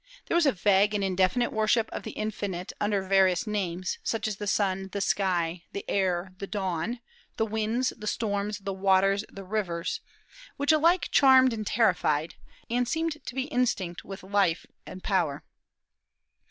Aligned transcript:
There 0.25 0.33
was 0.35 0.47
a 0.47 0.51
vague 0.51 0.95
and 0.95 1.03
indefinite 1.03 1.53
worship 1.53 1.87
of 1.91 2.01
the 2.01 2.13
Infinite 2.13 2.73
under 2.81 3.03
various 3.03 3.45
names, 3.45 3.99
such 4.03 4.27
as 4.27 4.37
the 4.37 4.47
sun, 4.47 4.89
the 4.93 4.99
sky, 4.99 5.65
the 5.73 5.85
air, 5.87 6.33
the 6.39 6.47
dawn, 6.47 7.01
the 7.37 7.45
winds, 7.45 7.93
the 7.95 8.07
storms, 8.07 8.57
the 8.57 8.73
waters, 8.73 9.23
the 9.31 9.43
rivers, 9.43 10.01
which 10.57 10.71
alike 10.71 11.09
charmed 11.11 11.53
and 11.53 11.67
terrified, 11.67 12.33
and 12.67 12.87
seemed 12.87 13.23
to 13.23 13.35
be 13.35 13.43
instinct 13.49 14.03
with 14.03 14.23
life 14.23 14.65
and 14.87 15.03
power. 15.03 15.43